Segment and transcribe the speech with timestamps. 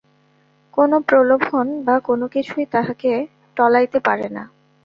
[0.73, 3.11] কোন প্রলোভন বা কোনকিছুই তাঁহাকে
[3.57, 4.43] টলাইতে পারে না।